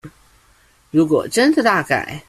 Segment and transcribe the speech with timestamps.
[0.89, 2.19] 如果真的大改